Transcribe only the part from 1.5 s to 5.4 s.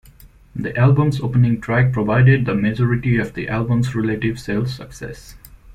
track provided the majority of the album's relative sales success.